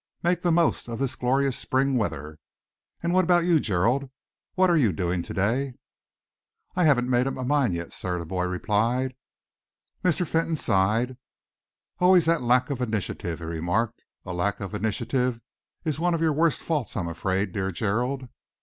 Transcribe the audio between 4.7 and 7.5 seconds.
you doing to day?" "I haven't made up my